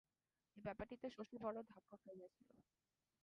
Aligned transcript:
এই 0.57 0.63
ব্যাপারটিতে 0.63 1.07
শশী 1.09 1.35
বড় 1.37 1.57
ধাক্কা 1.69 1.95
খাইয়াছিল! 1.97 2.49